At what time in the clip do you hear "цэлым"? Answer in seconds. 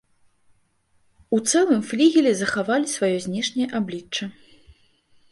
1.51-1.81